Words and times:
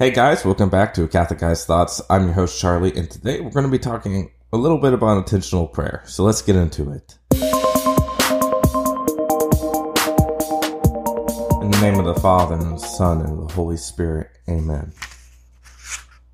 Hey 0.00 0.10
guys, 0.10 0.46
welcome 0.46 0.70
back 0.70 0.94
to 0.94 1.06
Catholic 1.08 1.40
Guy's 1.40 1.66
Thoughts. 1.66 2.00
I'm 2.08 2.24
your 2.24 2.32
host 2.32 2.58
Charlie, 2.58 2.96
and 2.96 3.10
today 3.10 3.38
we're 3.42 3.50
going 3.50 3.66
to 3.66 3.70
be 3.70 3.78
talking 3.78 4.30
a 4.50 4.56
little 4.56 4.78
bit 4.78 4.94
about 4.94 5.18
intentional 5.18 5.66
prayer. 5.66 6.02
So 6.06 6.24
let's 6.24 6.40
get 6.40 6.56
into 6.56 6.90
it. 6.90 7.18
In 7.34 7.40
the 11.70 11.78
name 11.82 11.98
of 11.98 12.06
the 12.06 12.18
Father, 12.18 12.54
and 12.54 12.72
the 12.72 12.78
Son, 12.78 13.20
and 13.20 13.46
the 13.46 13.52
Holy 13.52 13.76
Spirit, 13.76 14.30
amen. 14.48 14.94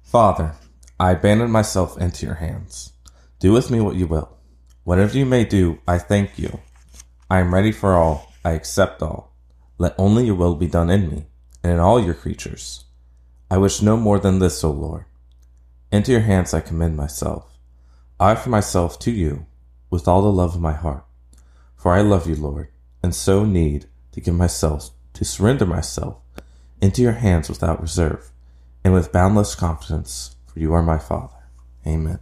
Father, 0.04 0.54
I 1.00 1.10
abandon 1.10 1.50
myself 1.50 2.00
into 2.00 2.24
your 2.24 2.36
hands. 2.36 2.92
Do 3.40 3.52
with 3.52 3.68
me 3.72 3.80
what 3.80 3.96
you 3.96 4.06
will. 4.06 4.38
Whatever 4.84 5.18
you 5.18 5.26
may 5.26 5.44
do, 5.44 5.80
I 5.88 5.98
thank 5.98 6.38
you. 6.38 6.60
I 7.28 7.40
am 7.40 7.52
ready 7.52 7.72
for 7.72 7.94
all. 7.94 8.32
I 8.44 8.52
accept 8.52 9.02
all. 9.02 9.34
Let 9.76 9.96
only 9.98 10.26
your 10.26 10.36
will 10.36 10.54
be 10.54 10.68
done 10.68 10.88
in 10.88 11.10
me 11.10 11.26
and 11.64 11.72
in 11.72 11.80
all 11.80 11.98
your 11.98 12.14
creatures. 12.14 12.84
I 13.48 13.58
wish 13.58 13.80
no 13.80 13.96
more 13.96 14.18
than 14.18 14.40
this, 14.40 14.64
O 14.64 14.72
Lord. 14.72 15.04
Into 15.92 16.10
your 16.10 16.22
hands 16.22 16.52
I 16.52 16.60
commend 16.60 16.96
myself. 16.96 17.56
I 18.18 18.32
offer 18.32 18.50
myself 18.50 18.98
to 19.00 19.12
you 19.12 19.46
with 19.88 20.08
all 20.08 20.22
the 20.22 20.32
love 20.32 20.56
of 20.56 20.60
my 20.60 20.72
heart. 20.72 21.04
For 21.76 21.92
I 21.92 22.00
love 22.00 22.26
you, 22.26 22.34
Lord, 22.34 22.68
and 23.04 23.14
so 23.14 23.44
need 23.44 23.86
to 24.10 24.20
give 24.20 24.34
myself, 24.34 24.90
to 25.12 25.24
surrender 25.24 25.64
myself 25.64 26.16
into 26.80 27.02
your 27.02 27.12
hands 27.12 27.48
without 27.48 27.80
reserve 27.80 28.32
and 28.82 28.92
with 28.92 29.12
boundless 29.12 29.54
confidence, 29.54 30.34
for 30.52 30.58
you 30.58 30.72
are 30.72 30.82
my 30.82 30.98
Father. 30.98 31.44
Amen. 31.86 32.18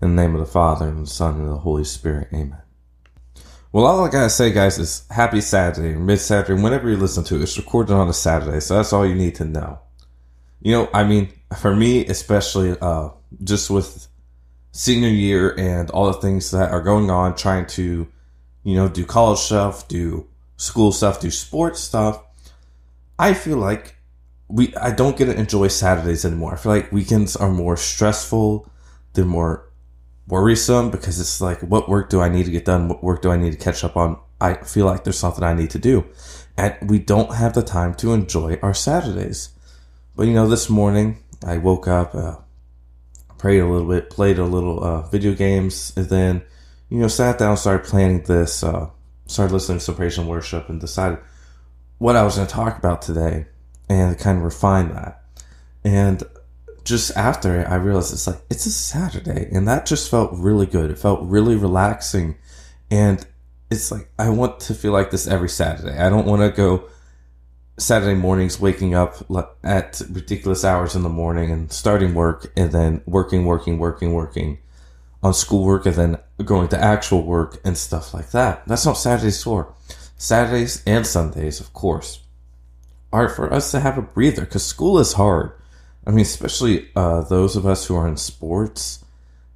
In 0.00 0.14
the 0.14 0.22
name 0.22 0.34
of 0.34 0.40
the 0.40 0.46
Father, 0.46 0.86
and 0.86 1.04
the 1.04 1.10
Son, 1.10 1.34
and 1.40 1.48
the 1.48 1.56
Holy 1.56 1.84
Spirit. 1.84 2.28
Amen. 2.32 2.62
Well, 3.72 3.86
all 3.86 4.04
I 4.04 4.10
gotta 4.10 4.30
say, 4.30 4.52
guys, 4.52 4.78
is 4.78 5.04
happy 5.10 5.40
Saturday, 5.40 5.96
mid 5.96 6.20
Saturday, 6.20 6.62
whenever 6.62 6.88
you 6.88 6.96
listen 6.96 7.24
to 7.24 7.34
it. 7.34 7.42
It's 7.42 7.56
recorded 7.56 7.92
on 7.92 8.08
a 8.08 8.12
Saturday, 8.12 8.60
so 8.60 8.76
that's 8.76 8.92
all 8.92 9.04
you 9.04 9.16
need 9.16 9.34
to 9.36 9.44
know 9.44 9.80
you 10.60 10.72
know, 10.72 10.88
I 10.92 11.04
mean, 11.04 11.32
for 11.58 11.74
me, 11.74 12.06
especially, 12.06 12.76
uh, 12.80 13.10
just 13.44 13.70
with 13.70 14.08
senior 14.72 15.08
year 15.08 15.54
and 15.58 15.90
all 15.90 16.06
the 16.06 16.20
things 16.20 16.50
that 16.52 16.70
are 16.70 16.82
going 16.82 17.10
on, 17.10 17.34
trying 17.34 17.66
to, 17.66 18.06
you 18.62 18.74
know, 18.74 18.88
do 18.88 19.04
college 19.04 19.38
stuff, 19.38 19.88
do 19.88 20.28
school 20.56 20.92
stuff, 20.92 21.20
do 21.20 21.30
sports 21.30 21.80
stuff, 21.80 22.22
I 23.18 23.34
feel 23.34 23.56
like 23.56 23.96
we, 24.48 24.74
I 24.76 24.92
don't 24.92 25.16
get 25.16 25.26
to 25.26 25.36
enjoy 25.36 25.68
Saturdays 25.68 26.24
anymore. 26.24 26.54
I 26.54 26.56
feel 26.56 26.72
like 26.72 26.92
weekends 26.92 27.36
are 27.36 27.50
more 27.50 27.76
stressful. 27.76 28.70
They're 29.12 29.24
more 29.24 29.70
worrisome 30.26 30.90
because 30.90 31.20
it's 31.20 31.40
like, 31.40 31.60
what 31.60 31.88
work 31.88 32.08
do 32.10 32.20
I 32.20 32.28
need 32.28 32.46
to 32.46 32.50
get 32.50 32.64
done? 32.64 32.88
What 32.88 33.02
work 33.02 33.22
do 33.22 33.30
I 33.30 33.36
need 33.36 33.52
to 33.52 33.58
catch 33.58 33.84
up 33.84 33.96
on? 33.96 34.18
I 34.40 34.54
feel 34.54 34.86
like 34.86 35.04
there's 35.04 35.18
something 35.18 35.44
I 35.44 35.54
need 35.54 35.70
to 35.70 35.78
do. 35.78 36.06
And 36.56 36.76
we 36.88 36.98
don't 36.98 37.34
have 37.34 37.54
the 37.54 37.62
time 37.62 37.94
to 37.96 38.12
enjoy 38.12 38.58
our 38.62 38.74
Saturdays. 38.74 39.50
But 40.20 40.26
you 40.26 40.34
know, 40.34 40.46
this 40.46 40.68
morning 40.68 41.16
I 41.42 41.56
woke 41.56 41.88
up, 41.88 42.14
uh, 42.14 42.36
prayed 43.38 43.60
a 43.60 43.66
little 43.66 43.88
bit, 43.88 44.10
played 44.10 44.38
a 44.38 44.44
little 44.44 44.84
uh, 44.84 45.08
video 45.08 45.32
games, 45.32 45.94
and 45.96 46.10
then 46.10 46.42
you 46.90 46.98
know 46.98 47.08
sat 47.08 47.38
down, 47.38 47.56
started 47.56 47.88
planning 47.88 48.22
this, 48.24 48.62
uh, 48.62 48.90
started 49.24 49.54
listening 49.54 49.78
to 49.78 49.84
some 49.84 49.94
praise 49.94 50.18
and 50.18 50.28
worship, 50.28 50.68
and 50.68 50.78
decided 50.78 51.20
what 51.96 52.16
I 52.16 52.22
was 52.22 52.36
going 52.36 52.46
to 52.46 52.52
talk 52.52 52.76
about 52.76 53.00
today, 53.00 53.46
and 53.88 54.18
kind 54.18 54.36
of 54.36 54.44
refine 54.44 54.92
that. 54.92 55.24
And 55.84 56.22
just 56.84 57.16
after 57.16 57.58
it, 57.58 57.64
I 57.66 57.76
realized 57.76 58.12
it's 58.12 58.26
like 58.26 58.42
it's 58.50 58.66
a 58.66 58.72
Saturday, 58.72 59.48
and 59.50 59.66
that 59.68 59.86
just 59.86 60.10
felt 60.10 60.32
really 60.34 60.66
good. 60.66 60.90
It 60.90 60.98
felt 60.98 61.22
really 61.22 61.56
relaxing, 61.56 62.36
and 62.90 63.26
it's 63.70 63.90
like 63.90 64.10
I 64.18 64.28
want 64.28 64.60
to 64.60 64.74
feel 64.74 64.92
like 64.92 65.12
this 65.12 65.26
every 65.26 65.48
Saturday. 65.48 65.96
I 65.96 66.10
don't 66.10 66.26
want 66.26 66.42
to 66.42 66.50
go 66.54 66.90
Saturday 67.80 68.14
mornings, 68.14 68.60
waking 68.60 68.94
up 68.94 69.16
at 69.64 70.00
ridiculous 70.10 70.64
hours 70.64 70.94
in 70.94 71.02
the 71.02 71.08
morning 71.08 71.50
and 71.50 71.72
starting 71.72 72.14
work 72.14 72.52
and 72.56 72.72
then 72.72 73.02
working, 73.06 73.44
working, 73.44 73.78
working, 73.78 74.12
working 74.12 74.58
on 75.22 75.34
schoolwork 75.34 75.86
and 75.86 75.96
then 75.96 76.18
going 76.44 76.68
to 76.68 76.82
actual 76.82 77.22
work 77.22 77.60
and 77.64 77.76
stuff 77.76 78.14
like 78.14 78.30
that. 78.30 78.62
That's 78.66 78.86
not 78.86 78.94
Saturday's 78.94 79.42
for. 79.42 79.74
Saturdays 80.16 80.82
and 80.86 81.06
Sundays, 81.06 81.60
of 81.60 81.72
course, 81.72 82.20
are 83.12 83.28
for 83.28 83.52
us 83.52 83.70
to 83.70 83.80
have 83.80 83.98
a 83.98 84.02
breather 84.02 84.42
because 84.42 84.64
school 84.64 84.98
is 84.98 85.14
hard. 85.14 85.52
I 86.06 86.10
mean, 86.10 86.22
especially 86.22 86.88
uh, 86.94 87.22
those 87.22 87.56
of 87.56 87.66
us 87.66 87.86
who 87.86 87.96
are 87.96 88.08
in 88.08 88.16
sports 88.16 89.04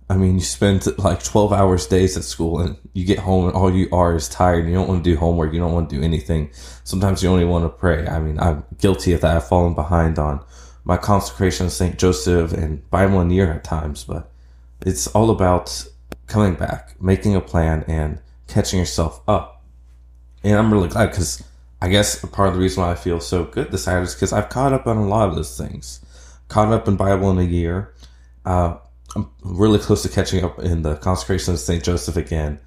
I 0.08 0.16
mean, 0.16 0.34
you 0.34 0.40
spend 0.40 0.86
like 0.98 1.22
12 1.22 1.52
hours 1.52 1.86
days 1.86 2.16
at 2.16 2.24
school 2.24 2.60
and 2.60 2.76
you 2.92 3.06
get 3.06 3.18
home 3.18 3.46
and 3.46 3.54
all 3.54 3.72
you 3.72 3.88
are 3.90 4.14
is 4.14 4.28
tired. 4.28 4.60
And 4.60 4.68
you 4.68 4.74
don't 4.74 4.88
want 4.88 5.02
to 5.02 5.10
do 5.10 5.16
homework. 5.16 5.54
You 5.54 5.60
don't 5.60 5.72
want 5.72 5.88
to 5.90 5.96
do 5.96 6.02
anything. 6.02 6.50
Sometimes 6.84 7.22
you 7.22 7.30
only 7.30 7.46
want 7.46 7.64
to 7.64 7.70
pray. 7.70 8.06
I 8.06 8.20
mean, 8.20 8.38
I'm 8.38 8.64
guilty 8.78 9.14
of 9.14 9.22
that. 9.22 9.36
I've 9.36 9.48
fallen 9.48 9.74
behind 9.74 10.18
on 10.18 10.44
my 10.84 10.98
consecration 10.98 11.66
of 11.66 11.72
St. 11.72 11.98
Joseph 11.98 12.52
and 12.52 12.88
Bible 12.90 13.20
in 13.22 13.30
a 13.30 13.34
year 13.34 13.50
at 13.50 13.64
times, 13.64 14.04
but 14.04 14.30
it's 14.84 15.06
all 15.08 15.30
about 15.30 15.86
coming 16.26 16.54
back, 16.54 17.00
making 17.00 17.34
a 17.34 17.40
plan 17.40 17.84
and 17.88 18.20
catching 18.46 18.78
yourself 18.78 19.22
up. 19.26 19.62
And 20.42 20.58
I'm 20.58 20.70
really 20.70 20.88
glad 20.88 21.10
because 21.10 21.42
I 21.80 21.88
guess 21.88 22.22
part 22.26 22.48
of 22.48 22.54
the 22.54 22.60
reason 22.60 22.82
why 22.82 22.92
I 22.92 22.94
feel 22.94 23.20
so 23.20 23.44
good 23.44 23.70
this 23.70 23.84
Saturday 23.84 24.04
is 24.04 24.14
because 24.14 24.34
I've 24.34 24.50
caught 24.50 24.74
up 24.74 24.86
on 24.86 24.98
a 24.98 25.08
lot 25.08 25.30
of 25.30 25.34
those 25.34 25.56
things. 25.56 26.00
Caught 26.48 26.72
up 26.72 26.86
in 26.86 26.96
Bible 26.96 27.30
in 27.30 27.38
a 27.38 27.42
year. 27.42 27.94
Uh, 28.44 28.76
I'm 29.14 29.30
really 29.42 29.78
close 29.78 30.02
to 30.02 30.08
catching 30.08 30.44
up 30.44 30.58
in 30.58 30.82
the 30.82 30.96
consecration 30.96 31.54
of 31.54 31.60
St. 31.60 31.82
Joseph 31.82 32.16
again. 32.16 32.60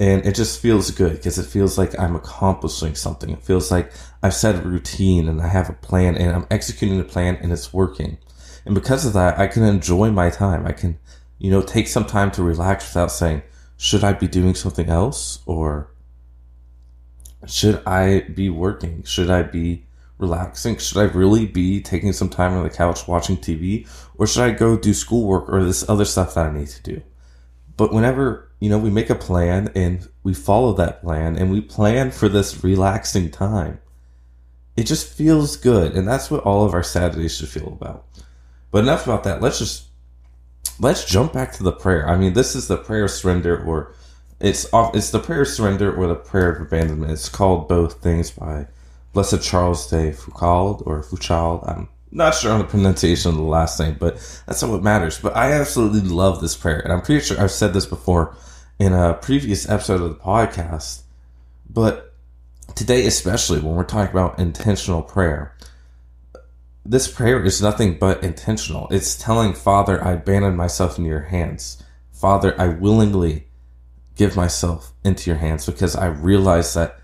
And 0.00 0.24
it 0.24 0.36
just 0.36 0.60
feels 0.60 0.90
good 0.92 1.14
because 1.14 1.38
it 1.38 1.46
feels 1.46 1.76
like 1.76 1.98
I'm 1.98 2.14
accomplishing 2.14 2.94
something. 2.94 3.30
It 3.30 3.42
feels 3.42 3.70
like 3.70 3.92
I've 4.22 4.34
set 4.34 4.54
a 4.54 4.60
routine 4.60 5.28
and 5.28 5.40
I 5.40 5.48
have 5.48 5.68
a 5.68 5.72
plan 5.72 6.16
and 6.16 6.30
I'm 6.36 6.46
executing 6.50 6.98
the 6.98 7.04
plan 7.04 7.36
and 7.42 7.50
it's 7.52 7.72
working. 7.72 8.18
And 8.64 8.74
because 8.74 9.04
of 9.04 9.12
that, 9.14 9.38
I 9.38 9.48
can 9.48 9.64
enjoy 9.64 10.10
my 10.10 10.30
time. 10.30 10.66
I 10.66 10.72
can, 10.72 10.98
you 11.38 11.50
know, 11.50 11.62
take 11.62 11.88
some 11.88 12.04
time 12.04 12.30
to 12.32 12.44
relax 12.44 12.88
without 12.90 13.10
saying, 13.10 13.42
should 13.76 14.04
I 14.04 14.12
be 14.12 14.28
doing 14.28 14.54
something 14.54 14.88
else? 14.88 15.40
Or 15.46 15.90
should 17.46 17.82
I 17.84 18.20
be 18.20 18.50
working? 18.50 19.02
Should 19.02 19.30
I 19.30 19.42
be 19.42 19.84
relaxing? 20.18 20.76
Should 20.78 20.98
I 20.98 21.04
really 21.04 21.46
be 21.46 21.80
taking 21.80 22.12
some 22.12 22.28
time 22.28 22.52
on 22.52 22.62
the 22.62 22.70
couch 22.70 23.08
watching 23.08 23.36
TV? 23.36 23.88
Or 24.16 24.26
should 24.26 24.42
I 24.42 24.50
go 24.50 24.76
do 24.76 24.92
schoolwork 24.92 25.48
or 25.48 25.64
this 25.64 25.88
other 25.88 26.04
stuff 26.04 26.34
that 26.34 26.46
I 26.46 26.52
need 26.52 26.68
to 26.68 26.82
do? 26.82 27.02
But 27.76 27.92
whenever, 27.92 28.50
you 28.58 28.68
know, 28.68 28.78
we 28.78 28.90
make 28.90 29.08
a 29.08 29.14
plan 29.14 29.70
and 29.74 30.08
we 30.24 30.34
follow 30.34 30.72
that 30.74 31.00
plan 31.02 31.36
and 31.36 31.50
we 31.50 31.60
plan 31.60 32.10
for 32.10 32.28
this 32.28 32.64
relaxing 32.64 33.30
time, 33.30 33.80
it 34.76 34.84
just 34.84 35.12
feels 35.12 35.56
good. 35.56 35.94
And 35.94 36.06
that's 36.06 36.30
what 36.30 36.42
all 36.42 36.64
of 36.64 36.74
our 36.74 36.82
Saturdays 36.82 37.36
should 37.36 37.48
feel 37.48 37.68
about. 37.68 38.06
But 38.70 38.82
enough 38.82 39.06
about 39.06 39.24
that. 39.24 39.40
Let's 39.40 39.60
just, 39.60 39.84
let's 40.80 41.04
jump 41.04 41.32
back 41.32 41.52
to 41.52 41.62
the 41.62 41.72
prayer. 41.72 42.08
I 42.08 42.16
mean, 42.16 42.32
this 42.32 42.56
is 42.56 42.66
the 42.66 42.76
prayer 42.76 43.04
of 43.04 43.10
surrender 43.12 43.64
or 43.64 43.94
it's 44.40 44.72
off, 44.72 44.94
it's 44.94 45.10
the 45.10 45.18
prayer 45.18 45.42
of 45.42 45.48
surrender 45.48 45.94
or 45.94 46.06
the 46.06 46.14
prayer 46.14 46.50
of 46.52 46.60
abandonment. 46.60 47.12
It's 47.12 47.28
called 47.28 47.68
both 47.68 48.02
things 48.02 48.30
by 48.30 48.66
Blessed 49.18 49.42
Charles 49.42 49.90
de 49.90 50.12
Foucauld 50.12 50.80
or 50.86 51.02
Foucauld. 51.02 51.68
I'm 51.68 51.88
not 52.12 52.36
sure 52.36 52.52
on 52.52 52.60
the 52.60 52.64
pronunciation 52.64 53.32
of 53.32 53.36
the 53.36 53.42
last 53.42 53.80
name, 53.80 53.96
but 53.98 54.14
that's 54.46 54.62
not 54.62 54.70
what 54.70 54.84
matters. 54.84 55.18
But 55.18 55.34
I 55.34 55.50
absolutely 55.54 56.02
love 56.02 56.40
this 56.40 56.54
prayer. 56.54 56.78
And 56.78 56.92
I'm 56.92 57.02
pretty 57.02 57.24
sure 57.24 57.40
I've 57.40 57.50
said 57.50 57.72
this 57.72 57.84
before 57.84 58.36
in 58.78 58.92
a 58.92 59.14
previous 59.14 59.68
episode 59.68 60.02
of 60.02 60.10
the 60.10 60.14
podcast. 60.14 61.02
But 61.68 62.14
today, 62.76 63.06
especially 63.06 63.58
when 63.58 63.74
we're 63.74 63.82
talking 63.82 64.12
about 64.12 64.38
intentional 64.38 65.02
prayer, 65.02 65.52
this 66.86 67.10
prayer 67.10 67.44
is 67.44 67.60
nothing 67.60 67.98
but 67.98 68.22
intentional. 68.22 68.86
It's 68.92 69.18
telling 69.18 69.52
Father, 69.52 70.00
I 70.00 70.12
abandon 70.12 70.54
myself 70.54 70.96
in 70.96 71.04
your 71.04 71.22
hands. 71.22 71.82
Father, 72.12 72.54
I 72.56 72.68
willingly 72.68 73.48
give 74.14 74.36
myself 74.36 74.92
into 75.02 75.28
your 75.28 75.40
hands 75.40 75.66
because 75.66 75.96
I 75.96 76.06
realize 76.06 76.72
that 76.74 77.00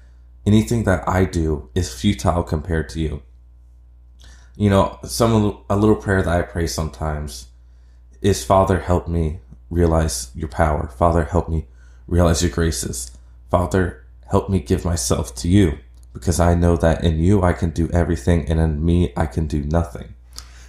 anything 0.47 0.85
that 0.85 1.09
I 1.09 1.25
do 1.25 1.69
is 1.75 1.93
futile 1.93 2.43
compared 2.43 2.89
to 2.91 3.01
you. 3.01 3.23
You 4.57 4.71
know, 4.71 4.99
some 5.05 5.65
a 5.69 5.77
little 5.77 5.97
prayer 5.97 6.23
that 6.23 6.37
I 6.37 6.43
pray 6.43 6.67
sometimes 6.67 7.49
is 8.23 8.45
Father, 8.45 8.81
help 8.81 9.09
me 9.09 9.41
realize 9.71 10.31
your 10.35 10.49
power. 10.49 10.89
Father, 10.89 11.25
help 11.25 11.49
me 11.49 11.67
realize 12.07 12.43
your 12.43 12.53
graces. 12.53 13.11
Father, 13.51 14.05
help 14.31 14.49
me 14.49 14.61
give 14.61 14.85
myself 14.85 15.35
to 15.37 15.49
you 15.49 15.79
because 16.13 16.39
I 16.39 16.55
know 16.55 16.77
that 16.77 17.03
in 17.03 17.19
you 17.19 17.43
I 17.43 17.53
can 17.53 17.71
do 17.71 17.91
everything 17.93 18.49
and 18.49 18.61
in 18.61 18.85
me 18.85 19.13
I 19.17 19.27
can 19.27 19.47
do 19.47 19.65
nothing. 19.65 20.15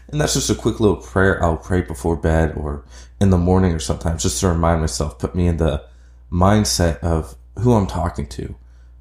And 0.07 0.19
that's 0.19 0.33
just 0.33 0.50
a 0.50 0.55
quick 0.55 0.79
little 0.79 0.97
prayer 0.97 1.44
I'll 1.44 1.57
pray 1.57 1.81
before 1.81 2.15
bed 2.15 2.53
or 2.55 2.83
in 3.19 3.29
the 3.29 3.38
morning 3.38 3.73
or 3.73 3.79
sometimes 3.79 4.23
just 4.23 4.39
to 4.41 4.47
remind 4.47 4.81
myself, 4.81 5.19
put 5.19 5.35
me 5.35 5.47
in 5.47 5.57
the 5.57 5.85
mindset 6.31 7.00
of 7.00 7.35
who 7.59 7.73
I'm 7.73 7.88
talking 7.88 8.27
to 8.27 8.55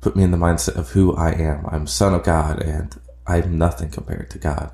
put 0.05 0.15
me 0.15 0.23
in 0.23 0.33
the 0.33 0.37
mindset 0.37 0.77
of 0.77 0.91
who 0.91 1.17
I 1.17 1.31
am. 1.31 1.65
I'm 1.67 1.87
son 1.87 2.13
of 2.13 2.25
God 2.25 2.63
and 2.63 2.95
I'm 3.27 3.57
nothing 3.57 3.89
compared 3.89 4.29
to 4.31 4.39
God. 4.39 4.71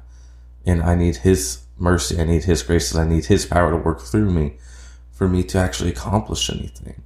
And 0.66 0.82
I 0.82 0.96
need 0.96 1.18
his 1.18 1.62
mercy. 1.78 2.20
I 2.20 2.24
need 2.24 2.44
his 2.44 2.64
grace. 2.64 2.96
I 2.96 3.06
need 3.06 3.26
his 3.26 3.46
power 3.46 3.70
to 3.70 3.76
work 3.76 4.00
through 4.00 4.32
me 4.32 4.56
for 5.12 5.28
me 5.28 5.44
to 5.44 5.58
actually 5.58 5.90
accomplish 5.90 6.50
anything. 6.50 7.04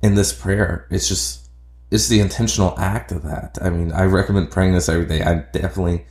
In 0.00 0.14
this 0.14 0.32
prayer, 0.32 0.86
it's 0.88 1.08
just, 1.08 1.48
it's 1.90 2.06
the 2.06 2.20
intentional 2.20 2.78
act 2.78 3.10
of 3.10 3.24
that. 3.24 3.58
I 3.60 3.70
mean, 3.70 3.90
I 3.90 4.04
recommend 4.04 4.52
praying 4.52 4.74
this 4.74 4.88
every 4.88 5.06
day. 5.06 5.22
I 5.22 5.40
definitely 5.52 6.06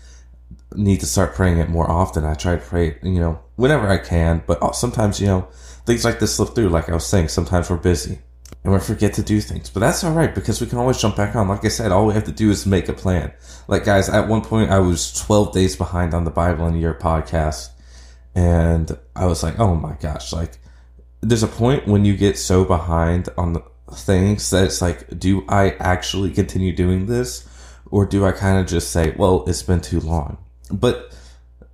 need 0.76 1.00
to 1.00 1.06
start 1.06 1.36
praying 1.36 1.60
it 1.60 1.70
more 1.70 1.90
often. 1.90 2.26
I 2.26 2.34
try 2.34 2.58
to 2.58 2.62
pray, 2.62 2.98
you 3.02 3.22
know, 3.22 3.40
whenever 3.56 3.88
I 3.88 3.98
can, 3.98 4.44
but 4.46 4.76
sometimes, 4.76 5.22
you 5.22 5.28
know, 5.28 5.48
things 5.86 6.04
like 6.04 6.20
this 6.20 6.36
slip 6.36 6.54
through. 6.54 6.68
Like 6.68 6.90
I 6.90 6.94
was 6.94 7.08
saying, 7.08 7.30
sometimes 7.30 7.70
we're 7.70 7.78
busy 7.78 8.20
and 8.64 8.74
we 8.74 8.80
forget 8.80 9.14
to 9.14 9.22
do 9.22 9.40
things, 9.42 9.70
but 9.70 9.80
that's 9.80 10.04
all 10.04 10.14
right 10.14 10.34
because 10.34 10.60
we 10.60 10.68
can 10.68 10.80
always 10.80 11.00
jump 11.00 11.16
back 11.16 11.36
on. 11.36 11.48
Like 11.48 11.64
I 11.66 11.68
said, 11.68 11.92
all 11.92 12.08
we 12.08 12.14
have 12.16 12.26
to 12.26 12.32
do 12.32 12.50
is 12.50 12.66
make 12.66 12.90
a 12.90 12.94
plan. 12.94 13.32
Like 13.68 13.86
guys, 13.86 14.10
at 14.10 14.28
one 14.28 14.42
point 14.42 14.72
I 14.72 14.80
was 14.80 15.14
12 15.14 15.54
days 15.54 15.76
behind 15.76 16.14
on 16.14 16.24
the 16.24 16.32
Bible 16.32 16.66
in 16.68 16.76
a 16.76 16.80
Year 16.80 16.98
podcast 17.00 17.70
and 18.34 18.98
I 19.16 19.28
was 19.28 19.44
like, 19.44 19.60
oh 19.60 19.76
my 19.76 19.94
gosh, 20.00 20.34
like 20.34 20.58
there's 21.22 21.44
a 21.44 21.48
point 21.48 21.88
when 21.88 22.06
you 22.06 22.18
get 22.18 22.38
so 22.38 22.66
behind 22.66 23.30
on 23.38 23.62
things 23.94 24.50
that 24.50 24.66
it's 24.66 24.82
like, 24.82 25.20
do 25.20 25.46
I 25.48 25.72
actually 25.80 26.32
continue 26.32 26.76
doing 26.76 27.06
this? 27.06 27.48
Or 27.92 28.06
do 28.06 28.26
I 28.26 28.32
kind 28.32 28.60
of 28.60 28.66
just 28.66 28.92
say, 28.92 29.14
well, 29.18 29.44
it's 29.48 29.64
been 29.64 29.82
too 29.82 30.00
long? 30.00 30.38
But 30.72 31.16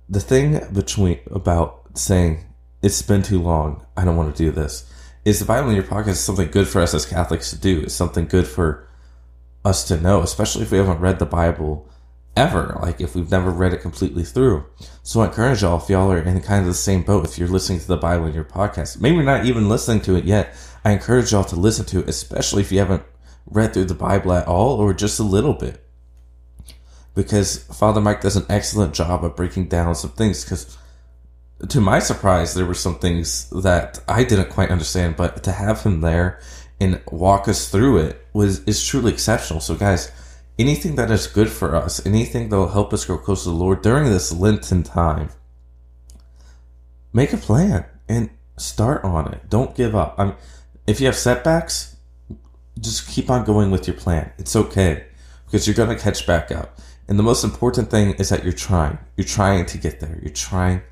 the 0.08 0.20
thing 0.20 0.60
between 0.72 1.20
about 1.30 1.98
saying 1.98 2.44
it's 2.82 3.02
been 3.02 3.22
too 3.22 3.40
long, 3.40 3.84
I 3.96 4.04
don't 4.04 4.16
want 4.16 4.34
to 4.34 4.44
do 4.44 4.50
this, 4.50 4.90
is 5.24 5.38
the 5.38 5.44
Bible 5.44 5.68
in 5.68 5.76
a 5.76 5.78
Year 5.78 5.88
podcast 5.88 6.08
is 6.08 6.20
something 6.20 6.50
good 6.50 6.66
for 6.66 6.80
us 6.80 6.94
as 6.94 7.06
Catholics 7.06 7.50
to 7.50 7.58
do. 7.58 7.80
It's 7.80 7.94
something 7.94 8.26
good 8.26 8.46
for 8.46 8.88
us 9.64 9.86
to 9.88 10.00
know, 10.00 10.20
especially 10.20 10.62
if 10.62 10.72
we 10.72 10.78
haven't 10.78 10.98
read 10.98 11.20
the 11.20 11.26
Bible 11.26 11.88
ever, 12.36 12.78
like 12.82 13.00
if 13.00 13.14
we've 13.14 13.30
never 13.30 13.50
read 13.50 13.72
it 13.72 13.82
completely 13.82 14.24
through. 14.24 14.64
So 15.04 15.20
I 15.20 15.26
encourage 15.26 15.62
y'all, 15.62 15.80
if 15.80 15.88
y'all 15.88 16.10
are 16.10 16.18
in 16.18 16.40
kind 16.40 16.62
of 16.62 16.66
the 16.66 16.74
same 16.74 17.02
boat, 17.02 17.24
if 17.24 17.38
you're 17.38 17.48
listening 17.48 17.78
to 17.78 17.86
the 17.86 17.96
Bible 17.96 18.24
in 18.26 18.32
a 18.32 18.34
Year 18.34 18.44
podcast, 18.44 19.00
maybe 19.00 19.22
not 19.22 19.46
even 19.46 19.68
listening 19.68 20.00
to 20.02 20.16
it 20.16 20.24
yet, 20.24 20.56
I 20.84 20.90
encourage 20.90 21.30
y'all 21.30 21.44
to 21.44 21.56
listen 21.56 21.84
to 21.86 22.00
it, 22.00 22.08
especially 22.08 22.62
if 22.62 22.72
you 22.72 22.80
haven't 22.80 23.04
read 23.46 23.74
through 23.74 23.84
the 23.84 23.94
Bible 23.94 24.32
at 24.32 24.48
all 24.48 24.80
or 24.80 24.92
just 24.92 25.20
a 25.20 25.24
little 25.24 25.54
bit. 25.54 25.86
Because 27.14 27.62
Father 27.64 28.00
Mike 28.00 28.22
does 28.22 28.36
an 28.36 28.46
excellent 28.48 28.94
job 28.94 29.24
of 29.24 29.36
breaking 29.36 29.68
down 29.68 29.94
some 29.94 30.10
things 30.10 30.42
because 30.42 30.76
to 31.68 31.80
my 31.80 31.98
surprise, 31.98 32.54
there 32.54 32.66
were 32.66 32.74
some 32.74 32.98
things 32.98 33.48
that 33.50 34.00
I 34.08 34.24
didn't 34.24 34.50
quite 34.50 34.70
understand, 34.70 35.16
but 35.16 35.42
to 35.44 35.52
have 35.52 35.82
him 35.82 36.00
there 36.00 36.40
and 36.80 37.00
walk 37.10 37.46
us 37.48 37.70
through 37.70 37.98
it 37.98 38.26
was 38.32 38.64
is 38.64 38.84
truly 38.84 39.12
exceptional. 39.12 39.60
So, 39.60 39.74
guys, 39.74 40.10
anything 40.58 40.96
that 40.96 41.10
is 41.10 41.26
good 41.26 41.48
for 41.48 41.76
us, 41.76 42.04
anything 42.04 42.48
that 42.48 42.56
will 42.56 42.68
help 42.68 42.92
us 42.92 43.04
grow 43.04 43.18
closer 43.18 43.44
to 43.44 43.50
the 43.50 43.56
Lord 43.56 43.82
during 43.82 44.06
this 44.06 44.32
Lenten 44.32 44.82
time, 44.82 45.30
make 47.12 47.32
a 47.32 47.36
plan 47.36 47.84
and 48.08 48.30
start 48.56 49.04
on 49.04 49.32
it. 49.32 49.48
Don't 49.48 49.76
give 49.76 49.94
up. 49.94 50.16
I 50.18 50.34
if 50.86 51.00
you 51.00 51.06
have 51.06 51.16
setbacks, 51.16 51.96
just 52.80 53.08
keep 53.08 53.30
on 53.30 53.44
going 53.44 53.70
with 53.70 53.86
your 53.86 53.96
plan. 53.96 54.32
It's 54.38 54.56
okay 54.56 55.06
because 55.44 55.66
you're 55.66 55.76
going 55.76 55.96
to 55.96 56.02
catch 56.02 56.26
back 56.26 56.50
up. 56.50 56.80
And 57.06 57.18
the 57.18 57.22
most 57.22 57.44
important 57.44 57.90
thing 57.90 58.14
is 58.14 58.30
that 58.30 58.42
you're 58.42 58.52
trying. 58.52 58.98
You're 59.16 59.26
trying 59.26 59.66
to 59.66 59.78
get 59.78 60.00
there. 60.00 60.18
You're 60.22 60.32
trying 60.32 60.82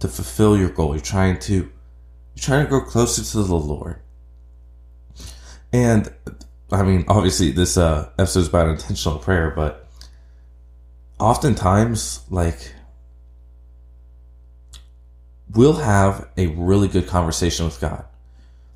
to 0.00 0.08
fulfill 0.08 0.56
your 0.56 0.70
goal. 0.70 0.94
You're 0.94 1.02
trying 1.02 1.38
to 1.40 1.54
you're 1.54 2.42
trying 2.42 2.64
to 2.64 2.68
grow 2.68 2.82
closer 2.82 3.22
to 3.22 3.42
the 3.42 3.54
Lord. 3.54 4.00
And 5.72 6.12
I 6.70 6.82
mean, 6.82 7.04
obviously 7.08 7.50
this 7.50 7.76
uh 7.76 8.10
episode 8.18 8.40
is 8.40 8.48
about 8.48 8.68
intentional 8.68 9.18
prayer, 9.18 9.52
but 9.54 9.88
oftentimes 11.18 12.20
like 12.30 12.74
we'll 15.50 15.74
have 15.74 16.28
a 16.36 16.48
really 16.48 16.88
good 16.88 17.06
conversation 17.06 17.64
with 17.64 17.80
God. 17.80 18.04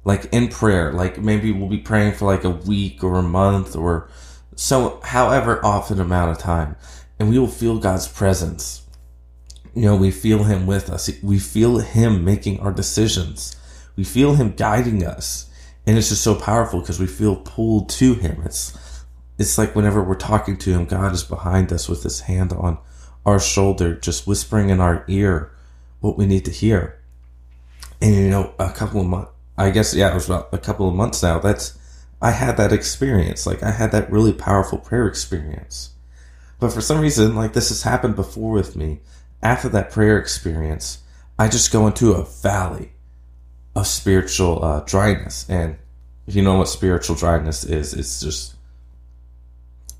Like 0.04 0.24
in 0.32 0.48
prayer, 0.48 0.92
like 0.92 1.18
maybe 1.18 1.52
we'll 1.52 1.68
be 1.68 1.78
praying 1.78 2.14
for 2.14 2.24
like 2.24 2.44
a 2.44 2.50
week 2.50 3.04
or 3.04 3.18
a 3.18 3.22
month 3.22 3.76
or 3.76 4.08
so 4.56 5.00
however 5.02 5.64
often 5.64 6.00
amount 6.00 6.30
of 6.30 6.38
time 6.38 6.76
and 7.18 7.30
we 7.30 7.38
will 7.38 7.46
feel 7.46 7.78
God's 7.78 8.08
presence 8.08 8.82
you 9.74 9.82
know, 9.82 9.96
we 9.96 10.10
feel 10.10 10.44
him 10.44 10.66
with 10.66 10.90
us. 10.90 11.10
We 11.22 11.38
feel 11.38 11.78
him 11.78 12.24
making 12.24 12.60
our 12.60 12.72
decisions. 12.72 13.56
We 13.96 14.04
feel 14.04 14.34
him 14.34 14.52
guiding 14.52 15.04
us. 15.04 15.48
And 15.86 15.98
it's 15.98 16.10
just 16.10 16.22
so 16.22 16.34
powerful 16.34 16.80
because 16.80 17.00
we 17.00 17.06
feel 17.06 17.36
pulled 17.36 17.88
to 17.90 18.14
him. 18.14 18.42
It's 18.44 18.78
it's 19.38 19.58
like 19.58 19.74
whenever 19.74 20.02
we're 20.02 20.14
talking 20.14 20.56
to 20.58 20.70
him, 20.70 20.84
God 20.84 21.12
is 21.12 21.24
behind 21.24 21.72
us 21.72 21.88
with 21.88 22.02
his 22.02 22.20
hand 22.20 22.52
on 22.52 22.78
our 23.26 23.40
shoulder, 23.40 23.94
just 23.94 24.26
whispering 24.26 24.70
in 24.70 24.80
our 24.80 25.04
ear 25.08 25.50
what 26.00 26.16
we 26.16 26.26
need 26.26 26.44
to 26.44 26.50
hear. 26.50 27.00
And 28.00 28.14
you 28.14 28.30
know, 28.30 28.54
a 28.58 28.70
couple 28.70 29.00
of 29.00 29.06
months 29.06 29.32
I 29.56 29.70
guess 29.70 29.94
yeah, 29.94 30.10
it 30.10 30.14
was 30.14 30.26
about 30.26 30.48
a 30.52 30.58
couple 30.58 30.88
of 30.88 30.94
months 30.94 31.22
now. 31.22 31.38
That's 31.38 31.78
I 32.20 32.30
had 32.30 32.56
that 32.56 32.72
experience. 32.72 33.46
Like 33.46 33.62
I 33.62 33.70
had 33.70 33.92
that 33.92 34.10
really 34.10 34.32
powerful 34.32 34.78
prayer 34.78 35.06
experience. 35.06 35.90
But 36.58 36.72
for 36.72 36.80
some 36.80 37.00
reason, 37.00 37.34
like 37.34 37.52
this 37.52 37.68
has 37.68 37.82
happened 37.82 38.16
before 38.16 38.52
with 38.52 38.76
me 38.76 39.00
after 39.42 39.68
that 39.70 39.90
prayer 39.90 40.18
experience, 40.18 40.98
I 41.38 41.48
just 41.48 41.72
go 41.72 41.86
into 41.86 42.12
a 42.12 42.24
valley 42.24 42.92
of 43.74 43.86
spiritual 43.86 44.64
uh, 44.64 44.80
dryness. 44.80 45.48
And 45.48 45.76
if 46.26 46.34
you 46.36 46.42
know 46.42 46.58
what 46.58 46.68
spiritual 46.68 47.16
dryness 47.16 47.64
is, 47.64 47.94
it's 47.94 48.20
just, 48.20 48.54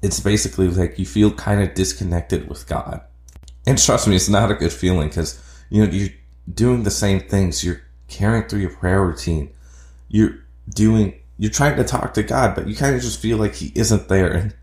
it's 0.03 0.21
basically 0.21 0.69
like 0.69 0.99
you 0.99 1.07
feel 1.07 1.33
kind 1.33 1.61
of 1.61 1.75
disconnected 1.75 2.49
with 2.49 2.67
God. 2.69 3.01
And 3.67 3.79
trust 3.79 4.07
me, 4.09 4.17
it's 4.17 4.29
not 4.29 4.51
a 4.51 4.55
good 4.55 4.73
feeling 4.73 5.09
because, 5.09 5.41
you 5.71 5.85
know, 5.85 5.91
you're 5.91 6.11
doing 6.53 6.83
the 6.83 6.91
same 6.91 7.21
things. 7.21 7.65
You're 7.65 7.83
carrying 8.09 8.47
through 8.49 8.61
your 8.61 8.75
prayer 8.75 9.05
routine. 9.05 9.51
You're 10.09 10.45
doing, 10.69 11.15
you're 11.39 11.51
trying 11.51 11.77
to 11.77 11.85
talk 11.85 12.15
to 12.15 12.23
God, 12.23 12.55
but 12.55 12.67
you 12.67 12.77
kind 12.77 12.95
of 12.95 13.03
just 13.03 13.21
feel 13.21 13.39
like 13.39 13.55
He 13.55 13.73
isn't 13.75 14.09
there. 14.09 14.33
And 14.33 14.55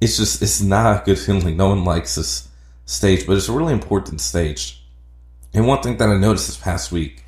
it's 0.00 0.16
just, 0.16 0.42
it's 0.42 0.60
not 0.62 1.02
a 1.02 1.04
good 1.04 1.18
feeling. 1.18 1.56
No 1.56 1.70
one 1.70 1.84
likes 1.84 2.14
this 2.14 2.48
stage, 2.92 3.26
but 3.26 3.36
it's 3.36 3.48
a 3.48 3.52
really 3.52 3.72
important 3.72 4.20
stage. 4.20 4.84
And 5.54 5.66
one 5.66 5.82
thing 5.82 5.96
that 5.96 6.08
I 6.08 6.16
noticed 6.16 6.46
this 6.46 6.56
past 6.56 6.92
week 6.92 7.24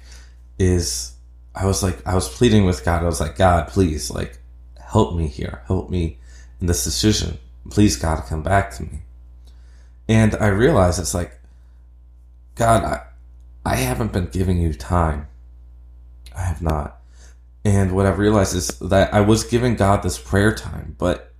is 0.59 1.15
I 1.55 1.67
was 1.67 1.83
like, 1.83 2.07
I 2.07 2.15
was 2.15 2.29
pleading 2.29 2.65
with 2.65 2.85
God. 2.85 3.03
I 3.03 3.07
was 3.07 3.21
like, 3.21 3.37
God, 3.37 3.69
please, 3.69 4.11
like, 4.11 4.39
help 4.79 5.15
me 5.15 5.27
here. 5.27 5.63
Help 5.67 5.91
me 5.91 6.19
in 6.61 6.67
this 6.67 6.85
decision. 6.85 7.39
Please, 7.71 7.97
God, 7.97 8.25
come 8.27 8.43
back 8.43 8.73
to 8.77 8.83
me. 8.83 9.03
And 10.09 10.35
I 10.37 10.49
realized 10.49 11.01
it's 11.01 11.15
like, 11.15 11.41
God, 12.55 12.85
I, 12.85 13.03
I 13.65 13.77
haven't 13.77 14.13
been 14.13 14.27
giving 14.27 14.59
you 14.59 14.75
time. 14.75 15.29
I 16.37 16.43
have 16.43 16.61
not. 16.61 17.01
And 17.65 17.93
what 17.93 18.07
I've 18.07 18.19
realized 18.19 18.55
is 18.55 18.69
that 18.81 19.15
I 19.15 19.23
was 19.23 19.45
giving 19.45 19.75
God 19.77 20.03
this 20.03 20.19
prayer 20.19 20.55
time, 20.55 20.97
but 20.99 21.34